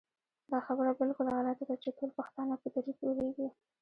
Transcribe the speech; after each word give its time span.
دا 0.51 0.59
خبره 0.67 0.91
بالکل 1.01 1.27
غلطه 1.35 1.63
ده 1.69 1.75
چې 1.83 1.89
ټول 1.97 2.09
پښتانه 2.19 2.53
په 2.61 2.67
دري 2.73 2.93
پوهېږي 2.99 3.47